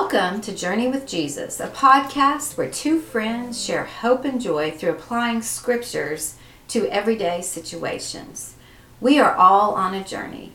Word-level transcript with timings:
Welcome 0.00 0.40
to 0.42 0.54
Journey 0.54 0.86
with 0.86 1.08
Jesus, 1.08 1.58
a 1.58 1.66
podcast 1.66 2.56
where 2.56 2.70
two 2.70 3.00
friends 3.00 3.62
share 3.62 3.84
hope 3.84 4.24
and 4.24 4.40
joy 4.40 4.70
through 4.70 4.92
applying 4.92 5.42
scriptures 5.42 6.36
to 6.68 6.86
everyday 6.86 7.42
situations. 7.42 8.54
We 9.00 9.18
are 9.18 9.34
all 9.34 9.74
on 9.74 9.94
a 9.94 10.04
journey, 10.04 10.52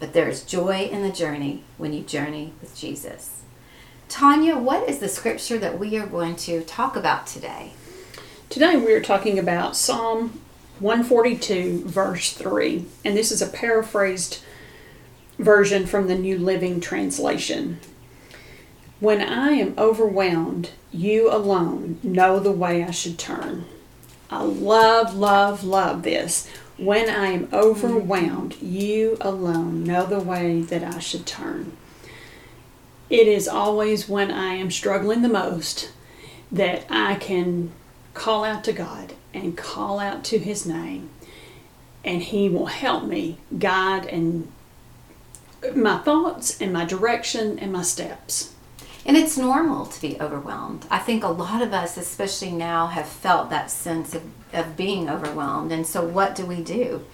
but 0.00 0.14
there 0.14 0.30
is 0.30 0.42
joy 0.42 0.88
in 0.90 1.02
the 1.02 1.12
journey 1.12 1.62
when 1.76 1.92
you 1.92 2.04
journey 2.04 2.54
with 2.62 2.74
Jesus. 2.74 3.42
Tanya, 4.08 4.56
what 4.56 4.88
is 4.88 4.98
the 4.98 5.10
scripture 5.10 5.58
that 5.58 5.78
we 5.78 5.98
are 5.98 6.06
going 6.06 6.34
to 6.36 6.62
talk 6.62 6.96
about 6.96 7.26
today? 7.26 7.74
Today 8.48 8.76
we 8.76 8.94
are 8.94 9.02
talking 9.02 9.38
about 9.38 9.76
Psalm 9.76 10.40
142, 10.80 11.84
verse 11.84 12.32
3, 12.32 12.86
and 13.04 13.14
this 13.14 13.30
is 13.30 13.42
a 13.42 13.46
paraphrased 13.46 14.42
version 15.38 15.84
from 15.86 16.08
the 16.08 16.16
New 16.16 16.38
Living 16.38 16.80
Translation. 16.80 17.78
When 18.98 19.20
I 19.20 19.50
am 19.50 19.74
overwhelmed, 19.76 20.70
you 20.90 21.30
alone 21.30 21.98
know 22.02 22.40
the 22.40 22.50
way 22.50 22.82
I 22.82 22.92
should 22.92 23.18
turn. 23.18 23.66
I 24.30 24.42
love, 24.42 25.14
love, 25.14 25.62
love 25.64 26.02
this. 26.02 26.48
When 26.78 27.10
I 27.10 27.26
am 27.26 27.48
overwhelmed, 27.52 28.60
you 28.62 29.18
alone 29.20 29.84
know 29.84 30.06
the 30.06 30.20
way 30.20 30.62
that 30.62 30.82
I 30.82 30.98
should 30.98 31.26
turn. 31.26 31.76
It 33.10 33.28
is 33.28 33.46
always 33.46 34.08
when 34.08 34.30
I 34.30 34.54
am 34.54 34.70
struggling 34.70 35.20
the 35.20 35.28
most 35.28 35.92
that 36.50 36.86
I 36.88 37.16
can 37.16 37.72
call 38.14 38.44
out 38.44 38.64
to 38.64 38.72
God 38.72 39.12
and 39.34 39.58
call 39.58 40.00
out 40.00 40.24
to 40.24 40.38
His 40.38 40.64
name, 40.64 41.10
and 42.02 42.22
He 42.22 42.48
will 42.48 42.66
help 42.66 43.04
me 43.04 43.36
guide 43.58 44.06
and 44.06 44.50
my 45.74 45.98
thoughts 45.98 46.58
and 46.62 46.72
my 46.72 46.86
direction 46.86 47.58
and 47.58 47.72
my 47.72 47.82
steps. 47.82 48.54
And 49.06 49.16
it's 49.16 49.38
normal 49.38 49.86
to 49.86 50.00
be 50.00 50.20
overwhelmed. 50.20 50.84
I 50.90 50.98
think 50.98 51.22
a 51.22 51.28
lot 51.28 51.62
of 51.62 51.72
us, 51.72 51.96
especially 51.96 52.50
now, 52.50 52.88
have 52.88 53.06
felt 53.06 53.50
that 53.50 53.70
sense 53.70 54.16
of, 54.16 54.24
of 54.52 54.76
being 54.76 55.08
overwhelmed. 55.08 55.70
And 55.70 55.86
so, 55.86 56.04
what 56.04 56.34
do 56.34 56.44
we 56.44 56.60
do? 56.60 57.04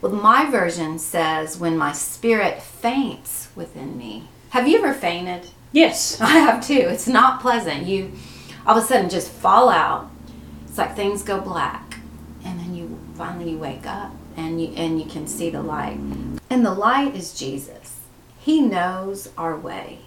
Well, 0.00 0.12
my 0.12 0.50
version 0.50 0.98
says, 0.98 1.58
when 1.58 1.76
my 1.76 1.92
spirit 1.92 2.62
faints 2.62 3.48
within 3.54 3.98
me. 3.98 4.28
Have 4.50 4.66
you 4.66 4.78
ever 4.78 4.94
fainted? 4.94 5.50
Yes. 5.70 6.18
I 6.20 6.30
have 6.30 6.66
too. 6.66 6.88
It's 6.88 7.06
not 7.06 7.42
pleasant. 7.42 7.86
You 7.86 8.12
all 8.66 8.78
of 8.78 8.82
a 8.82 8.86
sudden 8.86 9.10
just 9.10 9.30
fall 9.30 9.68
out. 9.68 10.10
It's 10.66 10.78
like 10.78 10.96
things 10.96 11.22
go 11.22 11.40
black. 11.40 11.98
And 12.42 12.58
then 12.58 12.74
you 12.74 12.98
finally 13.16 13.50
you 13.50 13.58
wake 13.58 13.86
up 13.86 14.12
and 14.36 14.62
you 14.62 14.68
and 14.76 14.98
you 14.98 15.06
can 15.06 15.26
see 15.26 15.50
the 15.50 15.62
light. 15.62 15.98
And 16.48 16.64
the 16.64 16.72
light 16.72 17.14
is 17.14 17.38
Jesus. 17.38 18.00
He 18.38 18.62
knows 18.62 19.30
our 19.36 19.56
way. 19.56 20.00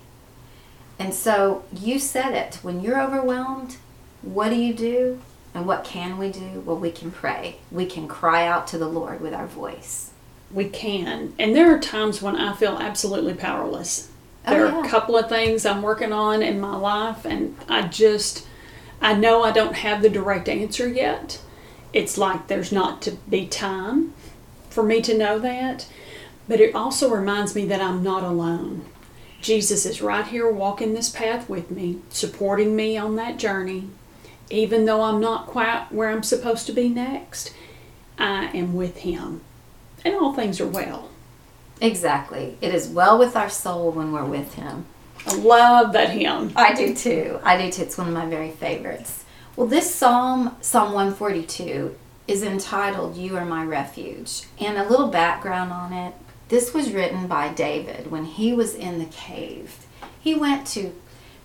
And 1.00 1.14
so 1.14 1.64
you 1.72 2.00
said 2.00 2.34
it. 2.34 2.60
When 2.62 2.82
you're 2.82 3.02
overwhelmed, 3.02 3.78
what 4.22 4.50
do 4.50 4.56
you 4.56 4.74
do? 4.74 5.22
And 5.54 5.66
what 5.66 5.84
can 5.84 6.18
we 6.18 6.30
do? 6.32 6.62
Well, 6.66 6.78
we 6.78 6.92
can 6.92 7.12
pray. 7.12 7.58
We 7.72 7.86
can 7.86 8.08
cry 8.08 8.46
out 8.48 8.68
to 8.68 8.78
the 8.78 8.88
Lord 8.88 9.22
with 9.22 9.34
our 9.34 9.48
voice. 9.48 10.12
We 10.52 10.70
can. 10.70 11.34
And 11.40 11.56
there 11.56 11.74
are 11.74 11.80
times 11.80 12.22
when 12.22 12.36
I 12.36 12.54
feel 12.56 12.78
absolutely 12.78 13.34
powerless. 13.34 14.10
Oh, 14.46 14.52
There 14.52 14.66
yeah. 14.66 14.76
are 14.76 14.86
a 14.86 14.90
couple 14.90 15.18
of 15.18 15.30
things 15.30 15.66
I'm 15.66 15.82
working 15.82 16.14
on 16.14 16.42
in 16.42 16.60
my 16.60 16.76
life, 16.76 17.26
and 17.26 17.58
I 17.68 17.82
just, 17.88 18.48
I 19.02 19.14
know 19.14 19.44
I 19.44 19.52
don't 19.52 19.76
have 19.76 20.02
the 20.02 20.10
direct 20.10 20.48
answer 20.48 20.88
yet. 20.88 21.42
It's 21.92 22.18
like 22.18 22.48
there's 22.48 22.72
not 22.72 23.02
to 23.04 23.12
be 23.30 23.46
time 23.48 24.14
for 24.70 24.84
me 24.84 25.02
to 25.02 25.18
know 25.18 25.40
that. 25.40 25.88
But 26.48 26.62
it 26.62 26.76
also 26.76 27.10
reminds 27.10 27.56
me 27.56 27.66
that 27.66 27.82
I'm 27.82 28.04
not 28.04 28.24
alone. 28.24 28.86
Jesus 29.42 29.86
is 29.86 30.02
right 30.02 30.26
here 30.26 30.52
walking 30.52 30.94
this 30.94 31.10
path 31.10 31.50
with 31.50 31.72
me, 31.72 32.00
supporting 32.10 32.76
me 32.76 32.98
on 32.98 33.16
that 33.16 33.38
journey. 33.38 33.90
Even 34.50 34.86
though 34.86 35.02
I'm 35.02 35.20
not 35.20 35.48
quite 35.48 35.92
where 35.92 36.10
I'm 36.10 36.24
supposed 36.24 36.66
to 36.68 36.74
be 36.74 36.90
next, 36.90 37.54
I 38.18 38.46
am 38.48 38.74
with 38.74 38.98
Him. 38.98 39.42
And 40.06 40.16
all 40.16 40.34
things 40.34 40.62
are 40.62 40.68
well. 40.68 41.10
Exactly. 41.82 42.58
It 42.62 42.74
is 42.74 42.88
well 42.88 43.20
with 43.20 43.36
our 43.36 43.50
soul 43.50 43.92
when 43.92 44.12
we're 44.12 44.26
with 44.26 44.56
Him. 44.56 44.86
I 45.28 45.36
love 45.36 45.94
that 45.94 46.12
hymn. 46.12 46.54
I 46.56 46.74
do 46.74 46.96
too. 46.96 47.40
I 47.44 47.58
do 47.62 47.70
too. 47.70 47.82
It's 47.82 47.98
one 47.98 48.08
of 48.08 48.14
my 48.14 48.26
very 48.26 48.52
favorites. 48.52 49.26
Well, 49.58 49.68
this 49.68 49.94
psalm, 49.94 50.56
Psalm 50.62 50.94
142, 50.94 51.96
is 52.28 52.44
entitled 52.44 53.18
You 53.18 53.36
Are 53.36 53.46
My 53.46 53.66
Refuge. 53.66 54.44
And 54.60 54.78
a 54.78 54.88
little 54.88 55.08
background 55.08 55.74
on 55.74 55.92
it 55.92 56.14
this 56.50 56.74
was 56.74 56.92
written 56.92 57.28
by 57.28 57.50
David 57.50 58.10
when 58.10 58.26
he 58.26 58.54
was 58.54 58.74
in 58.74 59.00
the 59.00 59.06
cave. 59.06 59.86
He 60.20 60.36
went 60.36 60.66
to 60.68 60.94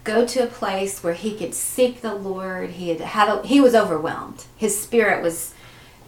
go 0.05 0.27
to 0.27 0.45
a 0.45 0.47
place 0.47 1.03
where 1.03 1.15
he 1.15 1.37
could 1.37 1.55
seek 1.55 2.01
the 2.01 2.15
Lord. 2.15 2.71
He 2.71 2.89
had 2.89 3.01
had 3.01 3.29
a, 3.29 3.47
he 3.47 3.61
was 3.61 3.75
overwhelmed. 3.75 4.45
His 4.57 4.81
spirit 4.81 5.23
was 5.23 5.55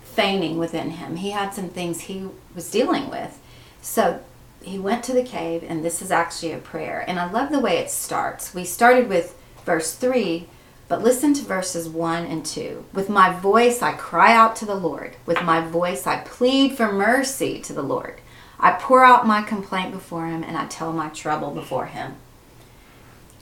fainting 0.02 0.58
within 0.58 0.90
him. 0.90 1.16
He 1.16 1.30
had 1.30 1.54
some 1.54 1.68
things 1.68 2.02
he 2.02 2.28
was 2.54 2.70
dealing 2.70 3.10
with. 3.10 3.38
So 3.80 4.20
he 4.62 4.78
went 4.78 5.04
to 5.04 5.12
the 5.12 5.22
cave, 5.22 5.64
and 5.66 5.84
this 5.84 6.00
is 6.00 6.10
actually 6.10 6.52
a 6.52 6.58
prayer. 6.58 7.04
And 7.06 7.18
I 7.18 7.30
love 7.30 7.50
the 7.50 7.60
way 7.60 7.78
it 7.78 7.90
starts. 7.90 8.54
We 8.54 8.64
started 8.64 9.08
with 9.08 9.36
verse 9.64 9.94
3, 9.94 10.46
but 10.88 11.02
listen 11.02 11.34
to 11.34 11.44
verses 11.44 11.88
1 11.88 12.26
and 12.26 12.44
2. 12.44 12.84
With 12.92 13.08
my 13.08 13.32
voice 13.38 13.82
I 13.82 13.92
cry 13.92 14.34
out 14.34 14.56
to 14.56 14.64
the 14.64 14.74
Lord. 14.74 15.16
With 15.26 15.42
my 15.42 15.60
voice 15.60 16.06
I 16.06 16.18
plead 16.18 16.76
for 16.76 16.92
mercy 16.92 17.60
to 17.62 17.72
the 17.72 17.82
Lord. 17.82 18.20
I 18.58 18.72
pour 18.72 19.04
out 19.04 19.26
my 19.26 19.42
complaint 19.42 19.92
before 19.92 20.26
him, 20.26 20.42
and 20.42 20.56
I 20.56 20.66
tell 20.66 20.92
my 20.92 21.08
trouble 21.08 21.50
before 21.50 21.86
him. 21.86 22.16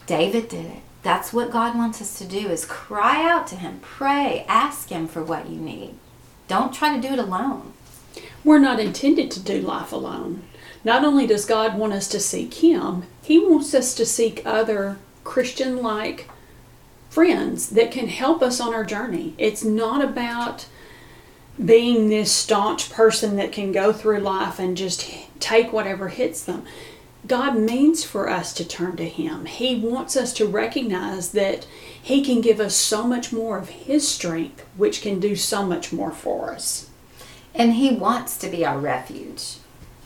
David 0.05 0.49
did 0.49 0.65
it. 0.65 0.81
That's 1.01 1.33
what 1.33 1.51
God 1.51 1.75
wants 1.75 2.01
us 2.01 2.17
to 2.19 2.25
do 2.25 2.47
is 2.49 2.65
cry 2.65 3.29
out 3.29 3.45
to 3.47 3.55
him, 3.55 3.79
pray, 3.81 4.45
ask 4.47 4.89
him 4.89 5.07
for 5.07 5.23
what 5.23 5.49
you 5.49 5.59
need. 5.59 5.95
Don't 6.47 6.73
try 6.73 6.95
to 6.95 7.01
do 7.01 7.13
it 7.13 7.19
alone. 7.19 7.73
We're 8.43 8.59
not 8.59 8.79
intended 8.79 9.31
to 9.31 9.39
do 9.39 9.61
life 9.61 9.91
alone. 9.91 10.43
Not 10.83 11.05
only 11.05 11.25
does 11.25 11.45
God 11.45 11.77
want 11.77 11.93
us 11.93 12.07
to 12.09 12.19
seek 12.19 12.55
Him, 12.55 13.03
He 13.21 13.39
wants 13.39 13.73
us 13.73 13.93
to 13.95 14.05
seek 14.05 14.41
other 14.45 14.97
Christian 15.23 15.81
like 15.81 16.29
friends 17.09 17.69
that 17.69 17.91
can 17.91 18.07
help 18.07 18.41
us 18.41 18.59
on 18.59 18.73
our 18.73 18.83
journey. 18.83 19.33
It's 19.37 19.63
not 19.63 20.03
about 20.03 20.67
being 21.63 22.09
this 22.09 22.31
staunch 22.31 22.91
person 22.91 23.35
that 23.35 23.51
can 23.51 23.71
go 23.71 23.93
through 23.93 24.19
life 24.19 24.59
and 24.59 24.75
just 24.75 25.09
take 25.39 25.71
whatever 25.71 26.07
hits 26.07 26.43
them. 26.43 26.63
God 27.25 27.57
means 27.57 28.03
for 28.03 28.29
us 28.29 28.53
to 28.53 28.67
turn 28.67 28.97
to 28.97 29.07
Him. 29.07 29.45
He 29.45 29.79
wants 29.79 30.17
us 30.17 30.33
to 30.33 30.45
recognize 30.45 31.31
that 31.31 31.65
He 32.01 32.23
can 32.23 32.41
give 32.41 32.59
us 32.59 32.75
so 32.75 33.07
much 33.07 33.31
more 33.31 33.57
of 33.57 33.69
His 33.69 34.07
strength, 34.07 34.65
which 34.75 35.01
can 35.01 35.19
do 35.19 35.35
so 35.35 35.65
much 35.65 35.93
more 35.93 36.11
for 36.11 36.51
us. 36.51 36.89
And 37.55 37.73
He 37.73 37.91
wants 37.91 38.37
to 38.39 38.49
be 38.49 38.65
our 38.65 38.77
refuge. 38.77 39.57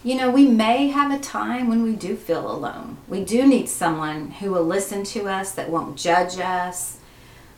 You 0.04 0.16
know, 0.16 0.30
we 0.30 0.48
may 0.48 0.90
have 0.90 1.12
a 1.12 1.22
time 1.22 1.70
when 1.70 1.82
we 1.82 1.94
do 1.94 2.16
feel 2.16 2.52
alone. 2.52 2.98
We 3.08 3.24
do 3.24 3.48
need 3.48 3.68
someone 3.68 4.32
who 4.32 4.52
will 4.52 4.64
listen 4.64 5.04
to 5.06 5.28
us, 5.28 5.54
that 5.54 5.72
won't 5.72 5.98
judge 5.98 6.38
us, 6.38 7.00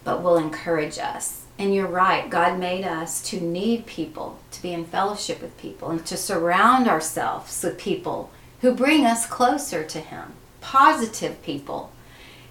but 0.06 0.24
will 0.24 0.38
encourage 0.38 1.00
us. 1.00 1.39
And 1.59 1.75
you're 1.75 1.88
right, 1.88 2.30
God 2.30 2.58
made 2.58 2.86
us 2.86 3.22
to 3.23 3.41
need 3.41 3.85
people, 3.85 4.40
to 4.52 4.61
be 4.61 4.72
in 4.72 4.85
fellowship 4.85 5.41
with 5.41 5.58
people, 5.58 5.90
and 5.90 6.06
to 6.06 6.16
surround 6.16 6.88
ourselves 6.88 7.61
with 7.61 7.78
people 7.78 8.32
who 8.61 8.73
bring 8.73 9.06
us 9.06 9.26
closer 9.26 9.84
to 9.84 10.00
Him. 10.00 10.34
Positive 10.61 11.41
people. 11.44 11.91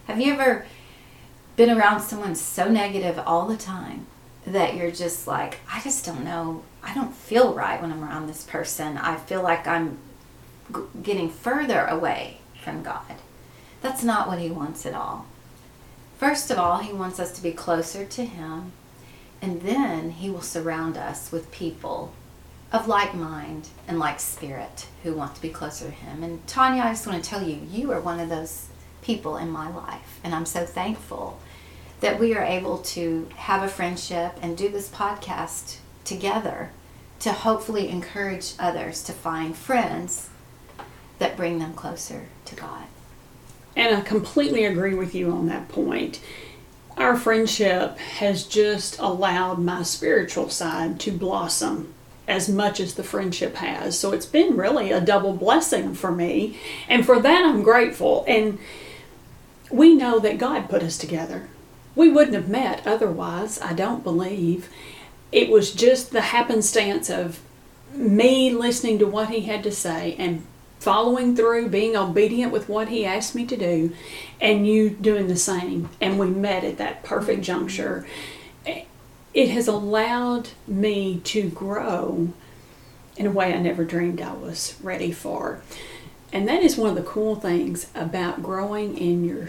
Have 0.07 0.21
you 0.21 0.35
ever 0.35 0.67
been 1.57 1.71
around 1.71 2.01
someone 2.01 2.35
so 2.35 2.69
negative 2.69 3.19
all 3.27 3.49
the 3.49 3.57
time 3.57 4.07
that 4.47 4.77
you're 4.77 4.91
just 4.91 5.27
like, 5.27 5.59
I 5.73 5.81
just 5.81 6.05
don't 6.05 6.25
know. 6.25 6.63
I 6.83 6.95
don't 6.95 7.15
feel 7.15 7.55
right 7.55 7.81
when 7.81 7.91
I'm 7.91 8.05
around 8.05 8.27
this 8.27 8.45
person. 8.45 8.99
I 8.99 9.17
feel 9.17 9.43
like 9.43 9.67
I'm 9.67 9.99
getting 11.03 11.31
further 11.31 11.87
away 11.87 12.39
from 12.63 12.83
God. 12.83 13.17
That's 13.81 14.05
not 14.05 14.29
what 14.29 14.39
He 14.39 14.51
wants 14.51 14.85
at 14.85 14.95
all. 14.95 15.27
First 16.19 16.51
of 16.51 16.59
all, 16.59 16.79
He 16.79 16.93
wants 16.93 17.19
us 17.19 17.33
to 17.33 17.43
be 17.43 17.53
closer 17.53 18.05
to 18.05 18.25
Him, 18.25 18.73
and 19.41 19.63
then 19.63 20.11
He 20.11 20.31
will 20.31 20.43
surround 20.43 20.97
us 20.97 21.33
with 21.33 21.51
people 21.51 22.13
of 22.73 22.87
like 22.87 23.15
mind 23.15 23.69
and 23.87 23.99
like 23.99 24.21
spirit 24.21 24.87
who 25.03 25.15
want 25.15 25.35
to 25.35 25.41
be 25.41 25.49
closer 25.49 25.87
to 25.87 25.91
Him. 25.91 26.23
And 26.23 26.47
Tanya, 26.47 26.83
I 26.83 26.91
just 26.91 27.07
want 27.07 27.23
to 27.23 27.29
tell 27.29 27.43
you, 27.43 27.61
you 27.71 27.93
are 27.93 28.01
one 28.01 28.21
of 28.21 28.29
those 28.29 28.67
people 29.03 29.37
in 29.37 29.51
my 29.51 29.75
life, 29.75 30.21
and 30.23 30.35
I'm 30.35 30.47
so 30.47 30.67
thankful 30.67 31.39
that 32.01 32.21
we 32.21 32.35
are 32.35 32.45
able 32.45 32.79
to 32.79 33.29
have 33.37 33.63
a 33.63 33.69
friendship 33.69 34.37
and 34.43 34.57
do 34.57 34.69
this 34.69 34.89
podcast 34.89 35.79
together 36.05 36.71
to 37.21 37.33
hopefully 37.33 37.89
encourage 37.89 38.53
others 38.59 39.03
to 39.03 39.13
find 39.13 39.57
friends 39.57 40.31
that 41.19 41.37
bring 41.37 41.59
them 41.59 41.75
closer 41.75 42.27
to 42.45 42.55
God. 42.55 42.85
And 43.75 43.97
I 43.97 44.01
completely 44.01 44.65
agree 44.65 44.95
with 44.95 45.15
you 45.15 45.31
on 45.33 45.47
that 45.49 45.69
point. 45.69 46.21
Our 46.99 47.17
friendship 47.17 47.97
has 47.99 48.43
just 48.43 48.99
allowed 48.99 49.61
my 49.61 49.85
spiritual 49.85 50.51
side 50.51 50.99
to 51.01 51.13
blossom 51.13 51.95
as 52.27 52.49
much 52.49 52.81
as 52.81 52.95
the 52.95 53.05
friendship 53.05 53.55
has. 53.57 53.97
So 53.97 54.13
it's 54.13 54.27
been 54.27 54.57
really 54.57 54.91
a 54.91 55.01
double 55.01 55.33
blessing 55.33 55.95
for 55.95 56.11
me. 56.11 56.59
And 56.89 57.07
for 57.07 57.21
that, 57.21 57.45
I'm 57.45 57.63
grateful. 57.63 58.25
And 58.27 58.59
we 59.71 59.95
know 59.95 60.19
that 60.19 60.39
God 60.39 60.69
put 60.69 60.83
us 60.83 60.99
together. 60.99 61.49
We 61.95 62.11
wouldn't 62.11 62.35
have 62.35 62.49
met 62.49 62.85
otherwise, 62.85 63.61
I 63.61 63.75
don't 63.75 64.03
believe. 64.03 64.69
It 65.31 65.51
was 65.51 65.73
just 65.73 66.11
the 66.11 66.21
happenstance 66.21 67.09
of 67.09 67.41
me 67.95 68.51
listening 68.51 68.99
to 68.99 69.07
what 69.07 69.31
he 69.31 69.43
had 69.43 69.63
to 69.63 69.73
say 69.73 70.17
and 70.19 70.45
following 70.79 71.35
through, 71.35 71.69
being 71.69 71.97
obedient 71.97 72.53
with 72.53 72.69
what 72.69 72.89
he 72.89 73.05
asked 73.05 73.35
me 73.35 73.47
to 73.47 73.57
do, 73.57 73.93
and 74.41 74.67
you 74.67 74.91
doing 74.91 75.29
the 75.29 75.37
same. 75.37 75.89
And 76.01 76.19
we 76.19 76.29
met 76.29 76.65
at 76.65 76.79
that 76.79 77.03
perfect 77.03 77.39
mm-hmm. 77.39 77.59
juncture. 77.59 78.07
It 79.35 79.51
has 79.51 79.69
allowed 79.69 80.49
me 80.67 81.21
to 81.25 81.51
grow 81.51 82.33
in 83.17 83.27
a 83.27 83.31
way 83.31 83.53
I 83.53 83.59
never 83.59 83.85
dreamed 83.85 84.23
I 84.23 84.33
was 84.33 84.77
ready 84.83 85.13
for. 85.13 85.61
And 86.33 86.49
that 86.49 86.63
is 86.63 86.77
one 86.77 86.91
of 86.91 86.97
the 86.97 87.03
cool 87.03 87.37
things 87.37 87.91
about 87.95 88.43
growing 88.43 88.97
in 88.97 89.25
your 89.25 89.49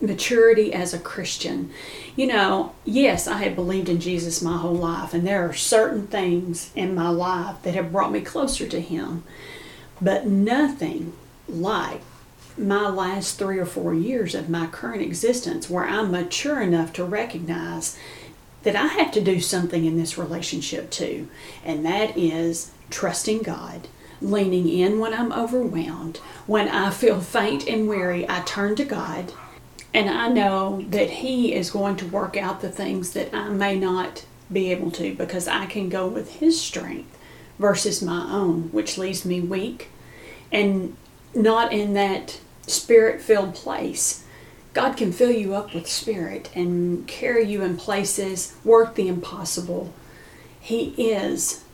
maturity 0.00 0.72
as 0.72 0.94
a 0.94 0.98
Christian. 0.98 1.70
You 2.16 2.28
know, 2.28 2.74
yes, 2.84 3.26
I 3.26 3.38
have 3.38 3.54
believed 3.54 3.88
in 3.88 4.00
Jesus 4.00 4.42
my 4.42 4.56
whole 4.56 4.74
life, 4.74 5.12
and 5.12 5.26
there 5.26 5.48
are 5.48 5.54
certain 5.54 6.06
things 6.06 6.70
in 6.74 6.94
my 6.94 7.08
life 7.08 7.56
that 7.62 7.74
have 7.74 7.92
brought 7.92 8.12
me 8.12 8.20
closer 8.20 8.66
to 8.68 8.80
Him, 8.80 9.24
but 10.00 10.26
nothing 10.26 11.12
like 11.48 12.00
my 12.56 12.88
last 12.88 13.38
three 13.38 13.58
or 13.58 13.66
four 13.66 13.94
years 13.94 14.34
of 14.34 14.50
my 14.50 14.66
current 14.66 15.02
existence 15.02 15.70
where 15.70 15.84
I'm 15.84 16.10
mature 16.10 16.60
enough 16.60 16.92
to 16.94 17.04
recognize 17.04 17.96
that 18.64 18.74
I 18.74 18.88
have 18.88 19.12
to 19.12 19.20
do 19.20 19.40
something 19.40 19.84
in 19.84 19.96
this 19.96 20.18
relationship 20.18 20.90
too, 20.90 21.28
and 21.64 21.86
that 21.86 22.16
is 22.16 22.72
trusting 22.90 23.42
God 23.42 23.88
leaning 24.20 24.68
in 24.68 24.98
when 24.98 25.14
I'm 25.14 25.32
overwhelmed. 25.32 26.16
When 26.46 26.68
I 26.68 26.90
feel 26.90 27.20
faint 27.20 27.68
and 27.68 27.88
weary, 27.88 28.28
I 28.28 28.40
turn 28.40 28.74
to 28.76 28.84
God 28.84 29.32
and 29.94 30.10
I 30.10 30.28
know 30.28 30.84
that 30.90 31.10
He 31.10 31.54
is 31.54 31.70
going 31.70 31.96
to 31.96 32.06
work 32.06 32.36
out 32.36 32.60
the 32.60 32.70
things 32.70 33.12
that 33.12 33.32
I 33.34 33.48
may 33.48 33.78
not 33.78 34.24
be 34.52 34.70
able 34.72 34.90
to 34.92 35.14
because 35.14 35.46
I 35.46 35.66
can 35.66 35.88
go 35.88 36.06
with 36.06 36.36
His 36.36 36.60
strength 36.60 37.16
versus 37.58 38.02
my 38.02 38.30
own, 38.30 38.70
which 38.72 38.98
leaves 38.98 39.24
me 39.24 39.40
weak 39.40 39.88
and 40.52 40.96
not 41.34 41.72
in 41.72 41.94
that 41.94 42.40
spirit 42.66 43.20
filled 43.20 43.54
place. 43.54 44.24
God 44.74 44.96
can 44.96 45.12
fill 45.12 45.30
you 45.30 45.54
up 45.54 45.74
with 45.74 45.88
spirit 45.88 46.50
and 46.54 47.06
carry 47.06 47.44
you 47.44 47.62
in 47.62 47.76
places, 47.76 48.56
work 48.64 48.94
the 48.94 49.08
impossible. 49.08 49.92
He 50.60 50.90
is 50.90 51.64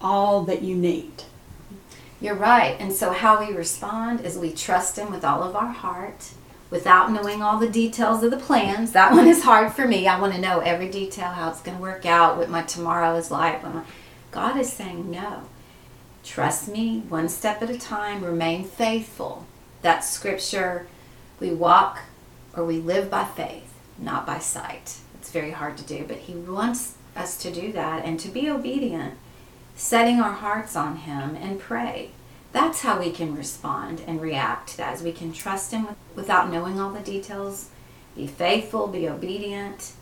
all 0.00 0.42
that 0.44 0.62
you 0.62 0.76
need. 0.76 1.24
You're 2.20 2.34
right. 2.34 2.76
And 2.78 2.92
so, 2.92 3.12
how 3.12 3.44
we 3.44 3.54
respond 3.54 4.20
is 4.20 4.36
we 4.36 4.52
trust 4.52 4.98
Him 4.98 5.10
with 5.10 5.24
all 5.24 5.42
of 5.42 5.56
our 5.56 5.72
heart 5.72 6.30
without 6.70 7.12
knowing 7.12 7.42
all 7.42 7.58
the 7.58 7.68
details 7.68 8.22
of 8.22 8.30
the 8.30 8.36
plans. 8.36 8.92
That 8.92 9.12
one 9.12 9.28
is 9.28 9.42
hard 9.42 9.72
for 9.72 9.86
me. 9.86 10.08
I 10.08 10.20
want 10.20 10.34
to 10.34 10.40
know 10.40 10.60
every 10.60 10.88
detail, 10.88 11.28
how 11.28 11.50
it's 11.50 11.60
going 11.60 11.76
to 11.76 11.82
work 11.82 12.04
out, 12.04 12.36
what 12.36 12.50
my 12.50 12.62
tomorrow 12.62 13.16
is 13.16 13.30
like. 13.30 13.62
God 14.34 14.56
is 14.56 14.72
saying, 14.72 15.12
no. 15.12 15.42
Trust 16.24 16.66
me 16.66 17.04
one 17.08 17.28
step 17.28 17.62
at 17.62 17.70
a 17.70 17.78
time, 17.78 18.24
remain 18.24 18.64
faithful. 18.64 19.46
That 19.82 20.00
scripture, 20.00 20.88
we 21.38 21.52
walk 21.52 22.00
or 22.52 22.64
we 22.64 22.78
live 22.80 23.08
by 23.08 23.26
faith, 23.26 23.72
not 23.96 24.26
by 24.26 24.40
sight. 24.40 24.96
It's 25.14 25.30
very 25.30 25.52
hard 25.52 25.76
to 25.76 25.84
do, 25.84 26.04
but 26.08 26.16
He 26.16 26.34
wants 26.34 26.94
us 27.14 27.36
to 27.42 27.52
do 27.52 27.70
that 27.74 28.04
and 28.04 28.18
to 28.18 28.28
be 28.28 28.50
obedient 28.50 29.14
setting 29.76 30.18
our 30.18 30.32
hearts 30.32 30.74
on 30.74 30.96
Him 30.96 31.36
and 31.36 31.60
pray. 31.60 32.10
That's 32.52 32.80
how 32.82 32.98
we 32.98 33.12
can 33.12 33.36
respond 33.36 34.02
and 34.04 34.20
react 34.20 34.76
to 34.76 35.00
we 35.04 35.12
can 35.12 35.32
trust 35.32 35.70
Him 35.70 35.86
without 36.16 36.50
knowing 36.50 36.80
all 36.80 36.90
the 36.90 36.98
details, 36.98 37.70
be 38.16 38.26
faithful, 38.26 38.88
be 38.88 39.08
obedient, 39.08 39.92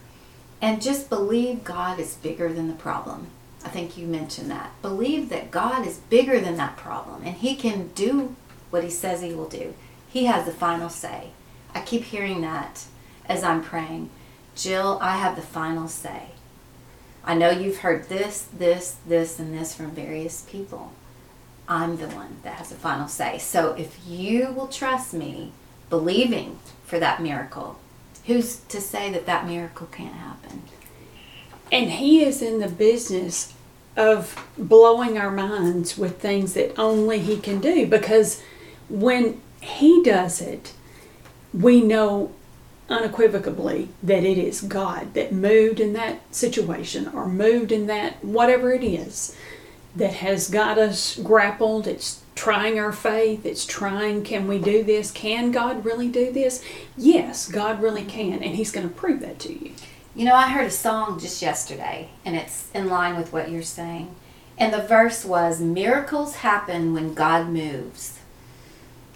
and 0.63 0.81
just 0.81 1.11
believe 1.11 1.65
God 1.65 2.01
is 2.01 2.15
bigger 2.15 2.51
than 2.51 2.69
the 2.69 2.75
problem. 2.75 3.27
I 3.65 3.69
think 3.69 3.97
you 3.97 4.07
mentioned 4.07 4.51
that. 4.51 4.71
Believe 4.83 5.29
that 5.29 5.51
God 5.51 5.87
is 5.87 5.99
bigger 5.99 6.41
than 6.41 6.57
that 6.57 6.77
problem 6.77 7.23
and 7.25 7.37
He 7.37 7.55
can 7.55 7.89
do 7.95 8.35
what 8.71 8.85
He 8.85 8.91
says 8.91 9.23
He 9.23 9.35
will 9.35 9.49
do. 9.49 9.75
He 10.09 10.27
has 10.27 10.47
the 10.47 10.53
final 10.53 10.89
say. 10.89 11.31
I 11.75 11.81
keep 11.81 12.05
hearing 12.05 12.43
that 12.43 12.85
as 13.27 13.43
I'm 13.43 13.63
praying. 13.63 14.11
Jill, 14.55 14.99
I 15.01 15.17
have 15.17 15.37
the 15.37 15.43
final 15.43 15.89
say. 15.89 16.33
I 17.25 17.35
know 17.35 17.51
you've 17.51 17.79
heard 17.79 18.09
this, 18.09 18.49
this, 18.53 18.97
this, 19.07 19.39
and 19.39 19.57
this 19.57 19.75
from 19.75 19.93
various 19.93 20.43
people. 20.43 20.93
I'm 21.69 21.97
the 21.97 22.09
one 22.09 22.39
that 22.43 22.55
has 22.55 22.71
the 22.71 22.75
final 22.75 23.09
say. 23.09 23.39
So 23.39 23.73
if 23.75 24.01
you 24.07 24.53
will 24.53 24.67
trust 24.67 25.15
me, 25.15 25.53
believing 25.89 26.59
for 26.85 26.99
that 26.99 27.23
miracle, 27.23 27.79
who's 28.27 28.57
to 28.57 28.81
say 28.81 29.11
that 29.13 29.27
that 29.27 29.47
miracle 29.47 29.87
can't 29.87 30.15
happen? 30.15 30.63
And 31.73 31.91
He 31.93 32.23
is 32.23 32.43
in 32.43 32.61
the 32.61 32.69
business 32.69 33.55
of 33.97 34.47
blowing 34.57 35.19
our 35.19 35.31
minds 35.31 35.99
with 35.99 36.21
things 36.21 36.53
that 36.53 36.79
only 36.79 37.19
He 37.19 37.39
can 37.39 37.61
do 37.61 37.87
because 37.87 38.43
when 38.89 39.41
He 39.61 40.03
does 40.03 40.41
it, 40.41 40.75
we 41.53 41.81
know 41.81 42.33
unequivocally 42.89 43.89
that 44.03 44.23
it 44.23 44.37
is 44.39 44.61
God 44.61 45.15
that 45.15 45.33
moved 45.33 45.81
in 45.81 45.95
that 45.95 46.21
situation 46.35 47.09
or 47.09 47.27
moved 47.27 47.73
in 47.73 47.87
that 47.87 48.23
whatever 48.23 48.73
it 48.73 48.85
is 48.85 49.35
that 49.97 50.15
has 50.15 50.51
got 50.51 50.79
us 50.79 51.17
grappled. 51.17 51.87
It's 51.87 52.23
trying 52.35 52.79
our 52.79 52.93
faith. 52.93 53.45
It's 53.47 53.65
trying, 53.65 54.25
can 54.25 54.49
we 54.49 54.59
do 54.59 54.83
this? 54.83 55.11
Can 55.11 55.53
God 55.53 55.85
really 55.85 56.09
do 56.09 56.33
this? 56.33 56.65
Yes, 56.97 57.49
God 57.49 57.83
really 57.83 58.05
can, 58.05 58.43
and 58.43 58.57
He's 58.57 58.73
going 58.73 58.89
to 58.89 58.95
prove 58.95 59.21
that 59.21 59.39
to 59.41 59.53
you. 59.53 59.73
You 60.15 60.27
know, 60.27 60.35
I 60.35 60.51
heard 60.51 60.67
a 60.67 60.71
song 60.71 61.19
just 61.19 61.41
yesterday, 61.41 62.11
and 62.23 62.37
it's 62.37 62.71
in 62.75 62.89
line 62.89 63.17
with 63.17 63.33
what 63.33 63.51
you're 63.51 63.63
saying. 63.63 64.15
And 64.59 64.71
the 64.71 64.83
verse 64.83 65.25
was 65.25 65.59
Miracles 65.59 66.37
happen 66.37 66.93
when 66.93 67.15
God 67.15 67.49
moves, 67.49 68.19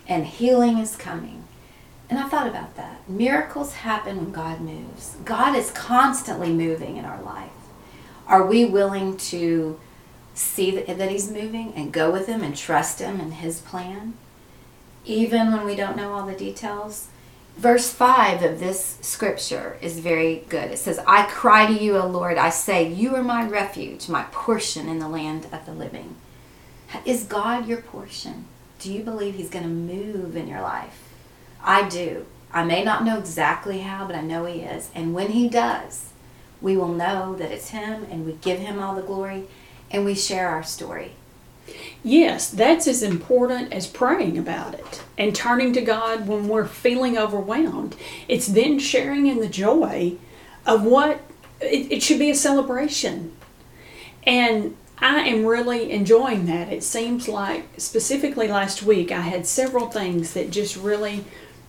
and 0.08 0.24
healing 0.24 0.78
is 0.78 0.96
coming. 0.96 1.44
And 2.08 2.18
I 2.18 2.28
thought 2.28 2.48
about 2.48 2.76
that. 2.76 3.06
Miracles 3.10 3.74
happen 3.74 4.16
when 4.16 4.32
God 4.32 4.62
moves. 4.62 5.16
God 5.22 5.54
is 5.54 5.70
constantly 5.70 6.50
moving 6.50 6.96
in 6.96 7.04
our 7.04 7.20
life. 7.20 7.50
Are 8.26 8.46
we 8.46 8.64
willing 8.64 9.18
to 9.18 9.78
see 10.32 10.70
that, 10.70 11.10
He's 11.10 11.30
moving 11.30 11.74
and 11.74 11.92
go 11.92 12.10
with 12.10 12.26
Him 12.26 12.42
and 12.42 12.56
trust 12.56 13.00
Him 13.00 13.20
and 13.20 13.34
His 13.34 13.60
plan? 13.60 14.14
Even 15.04 15.52
when 15.52 15.66
we 15.66 15.76
don't 15.76 15.96
know 15.96 16.14
all 16.14 16.24
the 16.24 16.34
details? 16.34 17.08
Verse 17.56 17.90
5 17.90 18.42
of 18.42 18.60
this 18.60 18.98
scripture 19.00 19.78
is 19.80 19.98
very 19.98 20.44
good. 20.50 20.70
It 20.70 20.78
says, 20.78 21.00
I 21.06 21.24
cry 21.24 21.66
to 21.66 21.72
you, 21.72 21.96
O 21.96 22.06
Lord. 22.06 22.36
I 22.36 22.50
say, 22.50 22.86
You 22.86 23.16
are 23.16 23.22
my 23.22 23.48
refuge, 23.48 24.10
my 24.10 24.24
portion 24.24 24.88
in 24.88 24.98
the 24.98 25.08
land 25.08 25.46
of 25.50 25.64
the 25.64 25.72
living. 25.72 26.16
Is 27.06 27.24
God 27.24 27.66
your 27.66 27.80
portion? 27.80 28.44
Do 28.78 28.92
you 28.92 29.02
believe 29.02 29.34
He's 29.34 29.48
going 29.48 29.64
to 29.64 29.70
move 29.70 30.36
in 30.36 30.48
your 30.48 30.60
life? 30.60 31.02
I 31.62 31.88
do. 31.88 32.26
I 32.52 32.62
may 32.62 32.84
not 32.84 33.04
know 33.04 33.18
exactly 33.18 33.80
how, 33.80 34.06
but 34.06 34.16
I 34.16 34.20
know 34.20 34.44
He 34.44 34.60
is. 34.60 34.90
And 34.94 35.14
when 35.14 35.32
He 35.32 35.48
does, 35.48 36.10
we 36.60 36.76
will 36.76 36.92
know 36.92 37.34
that 37.36 37.50
it's 37.50 37.70
Him 37.70 38.06
and 38.10 38.26
we 38.26 38.32
give 38.32 38.58
Him 38.58 38.78
all 38.80 38.94
the 38.94 39.02
glory 39.02 39.44
and 39.90 40.04
we 40.04 40.14
share 40.14 40.48
our 40.48 40.62
story. 40.62 41.12
Yes, 42.02 42.48
that's 42.48 42.86
as 42.86 43.02
important 43.02 43.72
as 43.72 43.86
praying 43.86 44.38
about 44.38 44.74
it 44.74 45.02
and 45.18 45.34
turning 45.34 45.72
to 45.72 45.80
God 45.80 46.28
when 46.28 46.48
we're 46.48 46.66
feeling 46.66 47.18
overwhelmed. 47.18 47.96
It's 48.28 48.46
then 48.46 48.78
sharing 48.78 49.26
in 49.26 49.40
the 49.40 49.48
joy 49.48 50.16
of 50.64 50.84
what 50.84 51.20
it, 51.60 51.90
it 51.90 52.02
should 52.02 52.18
be 52.18 52.30
a 52.30 52.34
celebration. 52.34 53.34
And 54.24 54.76
I 54.98 55.20
am 55.28 55.44
really 55.44 55.90
enjoying 55.90 56.46
that. 56.46 56.72
It 56.72 56.82
seems 56.82 57.28
like, 57.28 57.68
specifically 57.78 58.48
last 58.48 58.82
week, 58.82 59.12
I 59.12 59.20
had 59.20 59.46
several 59.46 59.88
things 59.88 60.32
that 60.34 60.50
just 60.50 60.76
really 60.76 61.24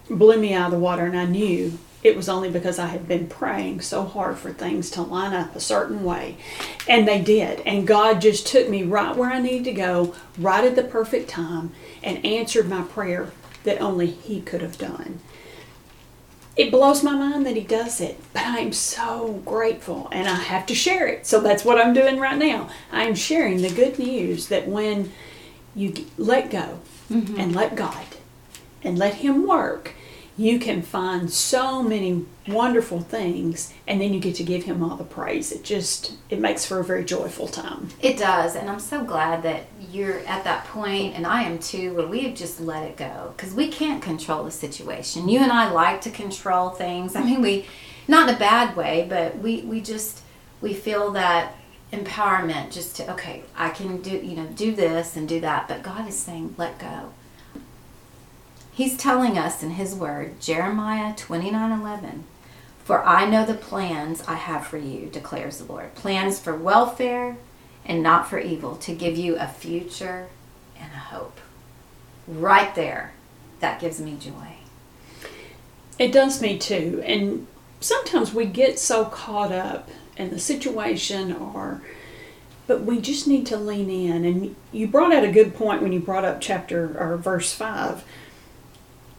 blew 0.10 0.38
me 0.38 0.54
out 0.54 0.68
of 0.68 0.72
the 0.72 0.80
water, 0.80 1.06
and 1.06 1.18
I 1.18 1.26
knew 1.26 1.78
it 2.08 2.16
was 2.16 2.30
only 2.30 2.50
because 2.50 2.80
I 2.80 2.88
had 2.88 3.08
been 3.08 3.28
praying 3.28 3.82
so 3.82 4.04
hard 4.04 4.38
for 4.38 4.54
things 4.54 4.90
to 4.92 5.02
line 5.02 5.34
up 5.34 5.56
a 5.56 5.60
certain 5.60 6.04
way. 6.04 6.38
And 6.88 7.08
they 7.08 7.22
did. 7.22 7.60
And 7.66 7.86
God 7.86 8.22
just 8.22 8.48
took 8.48 8.70
me 8.70 8.84
right 8.84 9.16
where 9.16 9.30
I 9.30 9.40
needed 9.42 9.66
to 9.66 9.74
go, 9.74 10.16
right 10.38 10.64
at 10.64 10.76
the 10.76 10.84
perfect 10.84 11.30
time, 11.30 11.72
and 12.02 12.26
answered 12.26 12.70
my 12.70 12.84
prayer 12.84 13.32
that 13.64 13.82
only 13.82 14.08
He 14.08 14.40
could 14.42 14.62
have 14.62 14.78
done. 14.78 15.20
It 16.56 16.72
blows 16.72 17.04
my 17.04 17.14
mind 17.14 17.46
that 17.46 17.58
He 17.58 17.64
does 17.64 18.00
it, 18.00 18.20
but 18.32 18.44
I'm 18.46 18.72
so 18.72 19.42
grateful 19.46 20.08
and 20.12 20.28
I 20.28 20.36
have 20.36 20.66
to 20.68 20.76
share 20.76 21.08
it. 21.08 21.28
So 21.28 21.42
that's 21.42 21.66
what 21.66 21.78
I'm 21.78 21.94
doing 21.94 22.20
right 22.20 22.38
now. 22.38 22.70
I'm 22.92 23.16
sharing 23.16 23.62
the 23.62 23.70
good 23.70 24.00
news 24.00 24.48
that 24.48 24.68
when 24.68 25.12
you 25.76 25.94
let 26.18 26.50
go 26.50 26.80
mm-hmm. 27.12 27.40
and 27.40 27.54
let 27.54 27.76
God 27.76 28.06
and 28.82 28.98
let 28.98 29.16
Him 29.16 29.46
work, 29.46 29.94
you 30.38 30.60
can 30.60 30.82
find 30.82 31.32
so 31.32 31.82
many 31.82 32.26
wonderful 32.48 33.02
things 33.02 33.74
and 33.88 34.00
then 34.00 34.14
you 34.14 34.20
get 34.20 34.36
to 34.36 34.44
give 34.44 34.64
him 34.64 34.84
all 34.84 34.96
the 34.96 35.04
praise 35.04 35.52
it 35.52 35.64
just 35.64 36.14
it 36.30 36.40
makes 36.40 36.66
for 36.66 36.80
a 36.80 36.84
very 36.84 37.04
joyful 37.04 37.48
time 37.48 37.90
It 38.02 38.18
does, 38.18 38.56
and 38.56 38.70
I'm 38.70 38.80
so 38.80 39.04
glad 39.04 39.44
that 39.44 39.64
you're 39.92 40.20
at 40.20 40.44
that 40.44 40.66
point, 40.66 41.16
and 41.16 41.26
I 41.26 41.44
am 41.44 41.60
too, 41.60 41.94
where 41.94 42.08
we 42.08 42.22
have 42.22 42.36
just 42.36 42.60
let 42.60 42.84
it 42.84 42.98
go 42.98 43.34
because 43.36 43.54
we 43.54 43.68
can't 43.70 44.02
control 44.02 44.44
the 44.44 44.52
situation. 44.52 45.30
You 45.30 45.40
and 45.40 45.52
I 45.52 45.72
like 45.72 46.02
to 46.02 46.10
control 46.12 46.70
things. 46.70 47.16
I 47.16 47.24
mean, 47.24 47.42
we, 47.42 47.66
not 48.08 48.30
in 48.30 48.36
a 48.36 48.40
bad 48.40 48.76
way, 48.76 49.06
but 49.10 49.38
we 49.40 49.62
we 49.62 49.82
just 49.82 50.22
we 50.62 50.74
feel 50.74 51.12
that 51.14 51.56
empowerment 51.92 52.72
just 52.72 52.96
to 52.98 53.12
okay, 53.14 53.44
I 53.56 53.70
can 53.70 54.02
do 54.02 54.12
you 54.12 54.36
know 54.36 54.46
do 54.48 54.76
this 54.76 55.16
and 55.16 55.28
do 55.28 55.40
that, 55.42 55.68
but 55.68 55.84
God 55.84 56.08
is 56.08 56.18
saying 56.18 56.56
let 56.58 56.80
go. 56.80 57.12
He's 58.78 58.96
telling 58.96 59.40
us 59.40 59.64
in 59.64 59.72
His 59.72 59.96
Word, 59.96 60.40
Jeremiah 60.40 61.16
29 61.16 61.72
11. 61.82 62.26
For 62.86 63.04
I 63.04 63.28
know 63.28 63.44
the 63.44 63.56
plans 63.56 64.22
I 64.28 64.36
have 64.36 64.68
for 64.68 64.78
you, 64.78 65.08
declares 65.08 65.58
the 65.58 65.64
Lord. 65.64 65.96
Plans 65.96 66.40
for 66.40 66.56
welfare 66.56 67.38
and 67.84 68.04
not 68.04 68.30
for 68.30 68.38
evil, 68.38 68.76
to 68.76 68.94
give 68.94 69.18
you 69.18 69.36
a 69.36 69.48
future 69.48 70.28
and 70.80 70.94
a 70.94 71.00
hope. 71.00 71.40
Right 72.28 72.76
there, 72.76 73.14
that 73.62 73.82
gives 73.82 74.00
me 74.00 74.16
joy. 74.16 74.58
It 75.98 76.12
does 76.12 76.40
me 76.40 76.60
too. 76.60 77.02
And 77.04 77.48
sometimes 77.80 78.32
we 78.32 78.46
get 78.46 78.78
so 78.78 79.06
caught 79.06 79.52
up 79.52 79.90
in 80.18 80.30
the 80.30 80.40
situation 80.40 81.34
or 81.34 81.82
but 82.68 82.84
we 82.84 83.02
just 83.02 83.28
need 83.28 83.48
to 83.48 83.58
lean 83.58 83.90
in 83.90 84.24
and 84.24 84.56
you 84.72 84.88
brought 84.88 85.14
out 85.14 85.24
a 85.24 85.32
good 85.32 85.56
point 85.56 85.82
when 85.82 85.94
you 85.94 86.00
brought 86.00 86.26
up 86.26 86.42
chapter 86.42 86.96
or 87.00 87.18
verse 87.18 87.54
5 87.54 88.04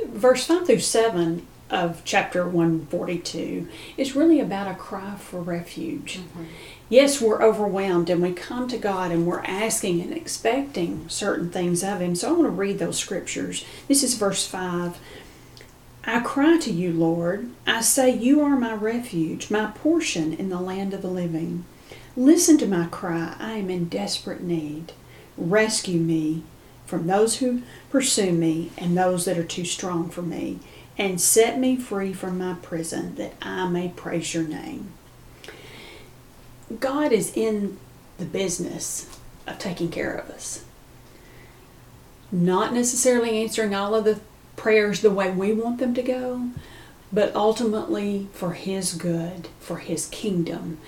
verse 0.09 0.47
5 0.47 0.67
through 0.67 0.81
7 0.81 1.47
of 1.71 2.03
chapter 2.05 2.47
142 2.47 3.69
is 3.97 4.17
really 4.17 4.41
about 4.41 4.71
a 4.71 4.75
cry 4.75 5.15
for 5.17 5.41
refuge 5.41 6.19
mm-hmm. 6.19 6.45
yes 6.88 7.21
we're 7.21 7.43
overwhelmed 7.43 8.09
and 8.09 8.23
we 8.23 8.33
come 8.33 8.67
to 8.67 8.79
god 8.79 9.11
and 9.11 9.27
we're 9.27 9.45
asking 9.45 10.00
and 10.00 10.15
expecting 10.15 11.07
certain 11.09 11.50
things 11.50 11.85
of 11.85 12.00
him 12.00 12.15
so 12.15 12.29
i 12.29 12.33
want 12.33 12.45
to 12.45 12.50
read 12.50 12.79
those 12.79 12.99
scriptures 12.99 13.65
this 13.87 14.03
is 14.03 14.15
verse 14.15 14.47
5 14.47 14.99
I 16.05 16.21
cry 16.21 16.57
to 16.61 16.73
you, 16.73 16.95
Lord. 16.95 17.50
I 17.67 17.83
say, 17.83 18.09
You 18.09 18.41
are 18.41 18.57
my 18.57 18.73
refuge, 18.73 19.50
my 19.50 19.73
portion 19.73 20.33
in 20.33 20.49
the 20.49 20.59
land 20.59 20.95
of 20.95 21.03
the 21.03 21.09
living. 21.09 21.67
Listen 22.17 22.57
to 22.59 22.67
my 22.67 22.87
cry. 22.87 23.37
I 23.38 23.59
am 23.59 23.69
in 23.69 23.91
desperate 23.91 24.43
need. 24.43 24.93
Rescue 25.37 26.00
me 26.00 26.45
from 26.88 27.07
those 27.07 27.37
who 27.37 27.61
pursue 27.90 28.33
me 28.33 28.73
and 28.78 28.97
those 28.97 29.26
that 29.26 29.37
are 29.37 29.45
too 29.45 29.66
strong 29.66 30.09
for 30.09 30.23
me, 30.23 30.59
and 30.97 31.21
set 31.21 31.59
me 31.59 31.76
free 31.76 32.14
from 32.14 32.38
my 32.38 32.54
prison 32.62 33.14
that 33.16 33.35
I 33.42 33.68
may 33.68 33.90
praise 33.90 34.33
your 34.33 34.42
name. 34.42 34.92
God 36.80 37.12
is 37.12 37.37
in 37.37 37.78
the 38.16 38.25
business 38.25 39.21
of 39.47 39.59
taking 39.59 39.90
care 39.90 40.14
of 40.14 40.30
us. 40.30 40.64
Not 42.33 42.73
necessarily 42.73 43.42
answering 43.42 43.75
all 43.75 43.95
of 43.95 44.04
the 44.04 44.21
prayers 44.57 45.02
the 45.02 45.11
way 45.11 45.30
we 45.30 45.52
want 45.52 45.78
them 45.78 45.92
to 45.92 46.02
go, 46.02 46.49
but 47.12 47.37
ultimately 47.37 48.28
for 48.33 48.54
His 48.54 48.95
good, 48.95 49.49
for 49.61 49.76
His 49.76 50.07
kingdom. 50.07 50.78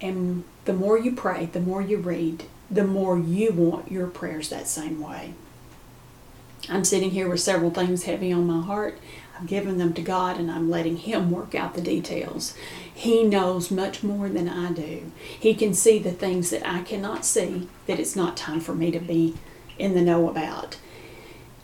And 0.00 0.44
the 0.66 0.74
more 0.74 0.98
you 0.98 1.12
pray, 1.12 1.46
the 1.46 1.60
more 1.60 1.80
you 1.80 1.96
read, 1.96 2.44
the 2.70 2.84
more 2.84 3.18
you 3.18 3.52
want 3.52 3.90
your 3.90 4.06
prayers 4.06 4.48
that 4.50 4.68
same 4.68 5.00
way. 5.00 5.34
I'm 6.68 6.84
sitting 6.84 7.10
here 7.10 7.28
with 7.28 7.40
several 7.40 7.70
things 7.70 8.04
heavy 8.04 8.32
on 8.32 8.46
my 8.46 8.62
heart. 8.62 8.98
I've 9.38 9.46
given 9.46 9.78
them 9.78 9.94
to 9.94 10.02
God 10.02 10.38
and 10.38 10.50
I'm 10.50 10.68
letting 10.68 10.96
Him 10.96 11.30
work 11.30 11.54
out 11.54 11.74
the 11.74 11.80
details. 11.80 12.54
He 12.92 13.22
knows 13.22 13.70
much 13.70 14.02
more 14.02 14.28
than 14.28 14.48
I 14.48 14.72
do. 14.72 15.12
He 15.38 15.54
can 15.54 15.72
see 15.72 15.98
the 15.98 16.12
things 16.12 16.50
that 16.50 16.68
I 16.68 16.82
cannot 16.82 17.24
see 17.24 17.68
that 17.86 18.00
it's 18.00 18.16
not 18.16 18.36
time 18.36 18.60
for 18.60 18.74
me 18.74 18.90
to 18.90 18.98
be 18.98 19.34
in 19.78 19.94
the 19.94 20.02
know 20.02 20.28
about. 20.28 20.76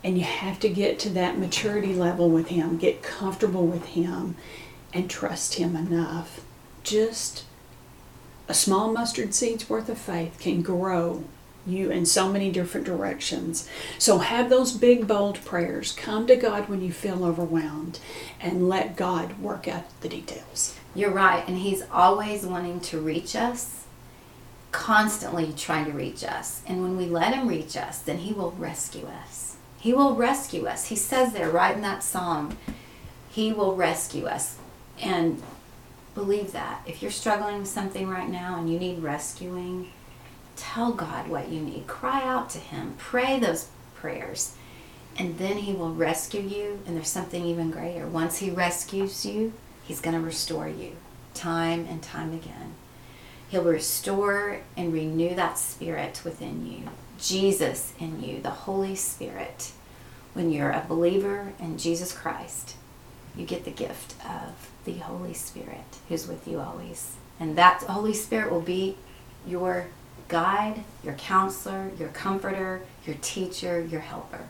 And 0.03 0.17
you 0.17 0.25
have 0.25 0.61
to 0.61 0.69
get 0.69 0.99
to 1.01 1.11
that 1.11 1.39
maturity 1.39 1.95
level 1.95 2.31
with 2.31 2.49
Him, 2.49 2.79
get 2.79 3.03
comfortable 3.03 3.67
with 3.67 3.87
Him, 3.87 4.37
and 4.93 5.11
trust 5.11 5.55
Him 5.55 5.75
enough. 5.75 6.45
Just 6.85 7.45
a 8.49 8.55
small 8.55 8.93
mustard 8.93 9.35
seed's 9.35 9.69
worth 9.69 9.89
of 9.89 9.99
faith 9.99 10.39
can 10.39 10.63
grow 10.63 11.25
you 11.67 11.91
in 11.91 12.05
so 12.05 12.31
many 12.31 12.51
different 12.51 12.87
directions. 12.87 13.69
So 13.99 14.19
have 14.19 14.51
those 14.51 14.73
big, 14.73 15.07
bold 15.07 15.43
prayers. 15.45 15.93
Come 15.93 16.27
to 16.27 16.37
God 16.37 16.69
when 16.69 16.83
you 16.83 16.93
feel 16.93 17.25
overwhelmed 17.25 18.01
and 18.41 18.69
let 18.69 18.97
God 18.97 19.41
work 19.41 19.67
out 19.67 19.85
the 20.01 20.09
details. 20.09 20.77
You're 20.95 21.11
right, 21.11 21.47
and 21.49 21.59
He's 21.59 21.83
always 21.91 22.45
wanting 22.45 22.81
to 22.81 23.01
reach 23.01 23.35
us, 23.35 23.85
constantly 24.73 25.53
trying 25.57 25.87
to 25.87 25.93
reach 25.93 26.23
us. 26.23 26.63
And 26.67 26.83
when 26.83 26.97
we 26.97 27.07
let 27.07 27.35
Him 27.35 27.49
reach 27.49 27.77
us, 27.77 27.99
then 27.99 28.19
He 28.19 28.33
will 28.33 28.53
rescue 28.53 29.07
us. 29.07 29.57
He 29.79 29.93
will 29.93 30.15
rescue 30.15 30.67
us. 30.67 30.87
He 30.87 30.97
says 30.97 31.33
there, 31.33 31.51
right 31.51 31.75
in 31.75 31.83
that 31.83 32.03
song, 32.03 32.57
He 33.31 33.53
will 33.53 33.75
rescue 33.75 34.27
us. 34.27 34.57
And 35.01 35.43
believe 36.15 36.53
that. 36.53 36.83
If 36.87 37.03
you're 37.03 37.11
struggling 37.11 37.59
with 37.59 37.69
something 37.69 38.09
right 38.09 38.29
now 38.29 38.59
and 38.59 38.73
you 38.73 38.79
need 38.79 39.03
rescuing, 39.03 39.93
tell 40.57 40.93
God 40.93 41.29
what 41.29 41.49
you 41.49 41.61
need. 41.61 41.87
Cry 41.87 42.23
out 42.23 42.51
to 42.51 42.59
Him. 42.59 42.95
Pray 42.99 43.39
those 43.39 43.69
prayers. 43.95 44.55
And 45.17 45.39
then 45.39 45.59
He 45.59 45.73
will 45.73 45.95
rescue 45.95 46.41
you. 46.41 46.81
And 46.87 46.97
there's 46.97 47.09
something 47.09 47.45
even 47.45 47.71
greater. 47.71 48.07
Once 48.07 48.39
He 48.39 48.51
rescues 48.51 49.27
you, 49.27 49.53
He's 49.85 50.01
going 50.01 50.17
to 50.17 50.25
restore 50.25 50.69
you 50.69 50.93
time 51.35 51.87
and 51.91 52.03
time 52.03 52.33
again. 52.33 52.75
He'll 53.49 53.65
restore 53.65 54.61
and 54.77 54.93
renew 54.93 55.35
that 55.35 55.59
spirit 55.59 56.23
within 56.25 56.67
you. 56.67 56.89
Jesus 57.21 57.93
in 57.99 58.23
you, 58.23 58.41
the 58.41 58.51
Holy 58.51 58.95
Spirit. 58.95 59.73
When 60.33 60.51
you're 60.51 60.71
a 60.71 60.85
believer 60.89 61.53
in 61.61 61.79
Jesus 61.79 62.13
Christ, 62.13 62.77
you 63.37 63.45
get 63.45 63.65
the 63.65 63.71
gift 63.71 64.15
of 64.25 64.71
the 64.85 64.99
Holy 64.99 65.35
Spirit 65.35 65.85
who's 66.09 66.27
with 66.27 66.47
you 66.47 66.61
always. 66.61 67.17
And 67.41 67.57
that 67.57 67.83
Holy 67.83 68.15
Spirit 68.15 68.53
will 68.53 68.61
be 68.61 68.97
your 69.47 69.87
guide, 70.29 70.85
your 71.03 71.15
counselor, 71.15 71.91
your 71.99 72.09
comforter, 72.09 72.83
your 73.07 73.17
teacher, 73.21 73.81
your 73.81 74.01
helper. 74.01 74.47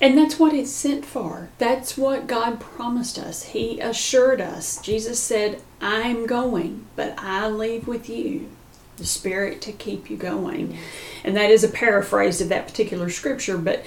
And 0.00 0.16
that's 0.16 0.38
what 0.38 0.54
it's 0.54 0.70
sent 0.70 1.04
for. 1.04 1.50
That's 1.58 1.98
what 1.98 2.26
God 2.26 2.58
promised 2.58 3.18
us. 3.18 3.42
He 3.44 3.80
assured 3.80 4.40
us. 4.40 4.80
Jesus 4.80 5.20
said, 5.20 5.60
I'm 5.80 6.26
going, 6.26 6.86
but 6.96 7.14
I 7.18 7.48
leave 7.48 7.86
with 7.86 8.08
you 8.08 8.48
the 8.96 9.04
Spirit 9.04 9.60
to 9.62 9.72
keep 9.72 10.08
you 10.08 10.16
going. 10.16 10.78
And 11.22 11.36
that 11.36 11.50
is 11.50 11.64
a 11.64 11.68
paraphrase 11.68 12.40
of 12.40 12.48
that 12.48 12.66
particular 12.66 13.10
scripture, 13.10 13.58
but 13.58 13.84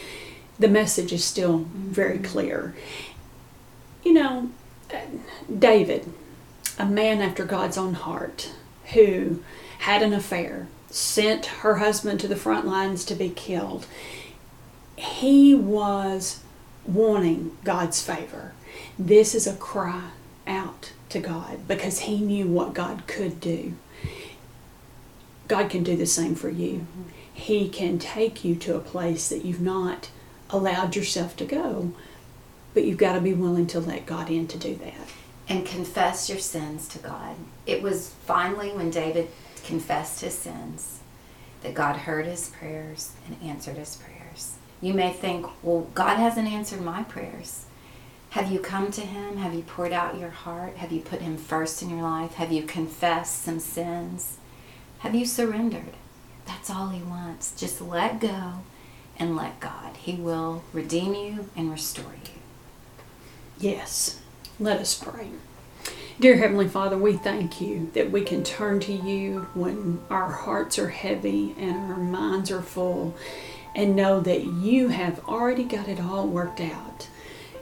the 0.59 0.67
message 0.67 1.12
is 1.12 1.23
still 1.23 1.65
very 1.73 2.15
mm-hmm. 2.15 2.25
clear. 2.25 2.75
You 4.03 4.13
know, 4.13 4.50
David, 5.57 6.12
a 6.77 6.86
man 6.86 7.22
after 7.22 7.45
God's 7.45 7.77
own 7.77 7.93
heart, 7.93 8.51
who 8.93 9.41
had 9.79 10.01
an 10.01 10.13
affair, 10.13 10.67
sent 10.89 11.45
her 11.45 11.77
husband 11.77 12.19
to 12.19 12.27
the 12.27 12.36
front 12.36 12.67
lines 12.67 13.05
to 13.05 13.15
be 13.15 13.29
killed. 13.29 13.86
He 14.95 15.55
was 15.55 16.41
wanting 16.86 17.57
God's 17.63 18.01
favor. 18.01 18.53
This 19.00 19.33
is 19.33 19.48
a 19.48 19.55
cry 19.55 20.10
out 20.45 20.91
to 21.10 21.19
God 21.19 21.67
because 21.67 22.00
he 22.00 22.19
knew 22.19 22.48
what 22.48 22.74
God 22.74 23.07
could 23.07 23.39
do. 23.39 23.74
God 25.48 25.69
can 25.69 25.83
do 25.83 25.95
the 25.95 26.05
same 26.05 26.36
for 26.36 26.50
you. 26.50 26.86
He 27.33 27.69
can 27.69 28.00
take 28.00 28.43
you 28.43 28.55
to 28.55 28.75
a 28.75 28.79
place 28.79 29.29
that 29.29 29.45
you've 29.45 29.62
not 29.62 30.10
allowed 30.50 30.95
yourself 30.95 31.36
to 31.38 31.45
go, 31.45 31.93
but 32.73 32.83
you've 32.83 32.97
got 32.97 33.13
to 33.13 33.21
be 33.21 33.33
willing 33.33 33.67
to 33.67 33.79
let 33.79 34.05
God 34.05 34.29
in 34.29 34.47
to 34.47 34.57
do 34.57 34.75
that. 34.75 35.09
And 35.47 35.65
confess 35.65 36.29
your 36.29 36.39
sins 36.39 36.87
to 36.89 36.99
God. 36.99 37.35
It 37.65 37.81
was 37.81 38.13
finally 38.25 38.71
when 38.71 38.89
David 38.89 39.29
confessed 39.63 40.21
his 40.21 40.37
sins 40.37 40.99
that 41.61 41.73
God 41.73 41.95
heard 41.95 42.25
his 42.25 42.49
prayers 42.49 43.11
and 43.27 43.37
answered 43.43 43.77
his 43.77 43.95
prayers. 43.95 44.55
You 44.81 44.93
may 44.93 45.11
think, 45.11 45.45
well, 45.63 45.87
God 45.93 46.17
hasn't 46.17 46.47
answered 46.47 46.81
my 46.81 47.03
prayers. 47.03 47.65
Have 48.31 48.51
you 48.51 48.59
come 48.59 48.91
to 48.91 49.01
him? 49.01 49.37
Have 49.37 49.53
you 49.53 49.61
poured 49.61 49.93
out 49.93 50.19
your 50.19 50.31
heart? 50.31 50.77
Have 50.77 50.91
you 50.91 51.01
put 51.01 51.21
him 51.21 51.37
first 51.37 51.81
in 51.81 51.89
your 51.89 52.01
life? 52.01 52.33
Have 52.33 52.51
you 52.51 52.63
confessed 52.63 53.43
some 53.43 53.59
sins? 53.59 54.37
Have 54.99 55.13
you 55.13 55.25
surrendered? 55.25 55.93
That's 56.45 56.69
all 56.69 56.89
he 56.89 57.03
wants. 57.03 57.53
Just 57.55 57.79
let 57.81 58.19
go 58.19 58.55
and 59.17 59.35
let 59.35 59.59
God. 59.59 59.97
He 59.97 60.15
will 60.15 60.63
redeem 60.73 61.13
you 61.13 61.49
and 61.55 61.71
restore 61.71 62.15
you. 62.25 62.42
Yes. 63.60 64.19
Let 64.60 64.79
us 64.79 64.95
pray. 64.95 65.29
Dear 66.19 66.38
Heavenly 66.38 66.67
Father, 66.67 66.98
we 66.98 67.13
thank 67.13 67.60
you 67.60 67.89
that 67.93 68.12
we 68.12 68.22
can 68.24 68.43
turn 68.43 68.79
to 68.81 68.93
you 68.93 69.48
when 69.55 70.00
our 70.10 70.31
hearts 70.31 70.77
are 70.77 70.89
heavy 70.89 71.55
and 71.57 71.91
our 71.91 71.98
minds 71.98 72.51
are 72.51 72.62
full 72.62 73.15
and 73.75 73.95
know 73.95 74.19
that 74.22 74.45
you 74.45 74.89
have 74.89 75.25
already 75.25 75.63
got 75.63 75.88
it 75.88 76.00
all 76.00 76.27
worked 76.27 76.62
out. 76.62 77.07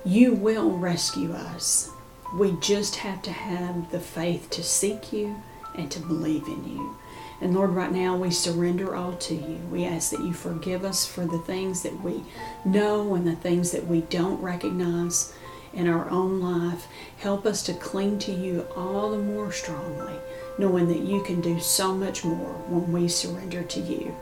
You 0.03 0.33
will 0.33 0.71
rescue 0.71 1.31
us. 1.31 1.89
We 2.36 2.51
just 2.62 2.98
have 2.98 3.21
to 3.24 3.31
have 3.31 3.89
the 3.91 4.00
faith 4.00 4.50
to 4.51 4.63
seek 4.63 5.13
you 5.13 5.41
and 5.75 5.89
to 5.91 6.00
believe 6.00 6.48
in 6.48 6.67
you. 6.67 6.98
And 7.39 7.55
Lord, 7.55 7.71
right 7.71 7.91
now 7.91 8.15
we 8.15 8.31
surrender 8.31 8.95
all 8.95 9.13
to 9.13 9.33
you. 9.33 9.60
We 9.71 9.86
ask 9.86 10.12
that 10.12 10.21
you 10.21 10.33
forgive 10.33 10.83
us 10.83 11.05
for 11.05 11.25
the 11.25 11.39
things 11.39 11.83
that 11.83 12.01
we 12.03 12.24
know 12.65 13.15
and 13.15 13.25
the 13.25 13.36
things 13.36 13.71
that 13.71 13.88
we 13.88 14.01
don't 14.01 14.41
recognize 14.41 15.33
in 15.73 15.87
our 15.87 16.09
own 16.09 16.39
life. 16.39 16.87
Help 17.17 17.45
us 17.45 17.63
to 17.63 17.73
cling 17.73 18.19
to 18.19 18.31
you 18.31 18.67
all 18.75 19.11
the 19.11 19.17
more 19.17 19.51
strongly, 19.51 20.15
knowing 20.57 20.87
that 20.87 20.99
you 20.99 21.21
can 21.23 21.41
do 21.41 21.59
so 21.59 21.93
much 21.93 22.23
more 22.23 22.53
when 22.67 22.91
we 22.91 23.07
surrender 23.07 23.63
to 23.63 23.79
you. 23.79 24.15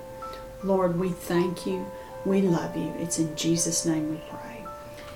Lord, 0.63 0.99
we 0.99 1.09
thank 1.09 1.65
you. 1.65 1.85
We 2.25 2.41
love 2.41 2.75
you. 2.75 2.93
It's 2.99 3.19
in 3.19 3.35
Jesus' 3.35 3.85
name 3.85 4.09
we 4.09 4.21
pray. 4.29 4.63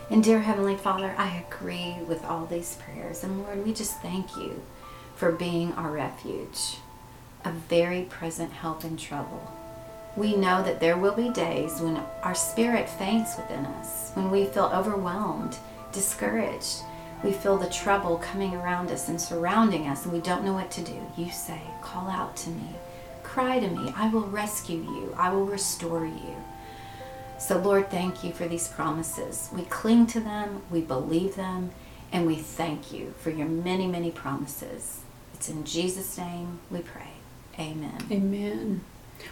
And 0.09 0.23
dear 0.23 0.39
Heavenly 0.39 0.77
Father, 0.77 1.13
I 1.17 1.45
agree 1.49 1.97
with 2.07 2.23
all 2.25 2.45
these 2.45 2.77
prayers. 2.77 3.23
And 3.23 3.39
Lord, 3.43 3.65
we 3.65 3.73
just 3.73 4.01
thank 4.01 4.35
you 4.37 4.61
for 5.15 5.31
being 5.31 5.73
our 5.73 5.91
refuge, 5.91 6.77
a 7.45 7.51
very 7.51 8.03
present 8.03 8.51
help 8.51 8.83
in 8.83 8.97
trouble. 8.97 9.51
We 10.15 10.35
know 10.35 10.61
that 10.63 10.79
there 10.79 10.97
will 10.97 11.15
be 11.15 11.29
days 11.29 11.81
when 11.81 11.97
our 12.21 12.35
spirit 12.35 12.87
faints 12.87 13.35
within 13.35 13.65
us, 13.65 14.11
when 14.13 14.29
we 14.29 14.45
feel 14.45 14.71
overwhelmed, 14.73 15.57
discouraged. 15.93 16.81
We 17.23 17.31
feel 17.31 17.57
the 17.57 17.69
trouble 17.69 18.17
coming 18.17 18.53
around 18.53 18.91
us 18.91 19.07
and 19.07 19.19
surrounding 19.19 19.87
us, 19.87 20.03
and 20.03 20.13
we 20.13 20.19
don't 20.19 20.43
know 20.43 20.53
what 20.53 20.71
to 20.71 20.81
do. 20.81 20.99
You 21.15 21.31
say, 21.31 21.61
Call 21.81 22.09
out 22.09 22.35
to 22.37 22.49
me, 22.49 22.75
cry 23.23 23.59
to 23.59 23.67
me. 23.67 23.93
I 23.95 24.09
will 24.09 24.27
rescue 24.27 24.77
you, 24.77 25.15
I 25.17 25.31
will 25.31 25.45
restore 25.45 26.05
you. 26.05 26.35
So, 27.39 27.57
Lord, 27.57 27.89
thank 27.89 28.23
you 28.23 28.31
for 28.31 28.47
these 28.47 28.67
promises. 28.67 29.49
We 29.53 29.63
cling 29.63 30.07
to 30.07 30.19
them, 30.19 30.61
we 30.71 30.81
believe 30.81 31.35
them, 31.35 31.71
and 32.11 32.25
we 32.25 32.35
thank 32.35 32.93
you 32.93 33.13
for 33.19 33.31
your 33.31 33.47
many, 33.47 33.87
many 33.87 34.11
promises. 34.11 35.01
It's 35.33 35.49
in 35.49 35.63
Jesus' 35.63 36.17
name 36.17 36.59
we 36.71 36.79
pray. 36.79 37.09
Amen. 37.59 37.97
Amen. 38.11 38.81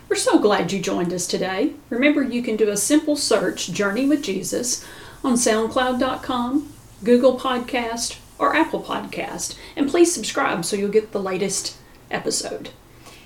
We're 0.09 0.15
so 0.15 0.39
glad 0.39 0.71
you 0.71 0.81
joined 0.81 1.13
us 1.13 1.27
today. 1.27 1.73
Remember, 1.89 2.21
you 2.21 2.43
can 2.43 2.55
do 2.55 2.69
a 2.69 2.77
simple 2.77 3.15
search, 3.15 3.71
Journey 3.71 4.07
with 4.07 4.23
Jesus, 4.23 4.85
on 5.23 5.33
SoundCloud.com, 5.33 6.73
Google 7.03 7.39
Podcast, 7.39 8.17
or 8.39 8.55
Apple 8.55 8.81
Podcast. 8.81 9.55
And 9.75 9.87
please 9.89 10.13
subscribe 10.13 10.63
so 10.65 10.75
you'll 10.75 10.89
get 10.89 11.11
the 11.11 11.21
latest 11.21 11.77
episode. 12.09 12.71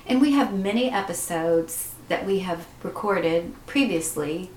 And 0.06 0.20
we 0.20 0.32
have 0.32 0.52
many 0.52 0.90
episodes 0.90 1.94
that 2.08 2.26
we 2.26 2.40
have 2.40 2.66
recorded 2.82 3.54
previously. 3.66 4.50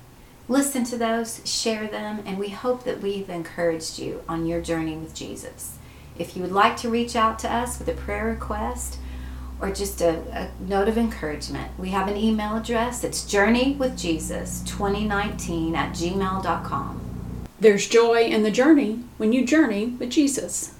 Listen 0.48 0.84
to 0.84 0.98
those, 0.98 1.40
share 1.44 1.86
them, 1.86 2.22
and 2.26 2.38
we 2.38 2.50
hope 2.50 2.84
that 2.84 3.00
we've 3.00 3.30
encouraged 3.30 3.98
you 3.98 4.22
on 4.28 4.44
your 4.46 4.60
journey 4.60 4.96
with 4.96 5.14
Jesus. 5.14 5.78
If 6.18 6.36
you 6.36 6.42
would 6.42 6.52
like 6.52 6.76
to 6.78 6.90
reach 6.90 7.14
out 7.16 7.38
to 7.40 7.52
us 7.52 7.78
with 7.78 7.88
a 7.88 7.94
prayer 7.94 8.26
request 8.26 8.98
or 9.60 9.70
just 9.70 10.00
a, 10.00 10.18
a 10.32 10.50
note 10.60 10.88
of 10.88 10.98
encouragement, 10.98 11.78
we 11.78 11.90
have 11.90 12.08
an 12.08 12.16
email 12.16 12.56
address. 12.56 13.04
It's 13.04 13.24
journeywithjesus2019 13.24 15.76
at 15.76 15.92
gmail.com. 15.92 17.09
There's 17.60 17.86
joy 17.86 18.22
in 18.22 18.42
the 18.42 18.50
journey 18.50 19.00
when 19.18 19.34
you 19.34 19.46
journey 19.46 19.86
with 19.98 20.10
Jesus. 20.10 20.72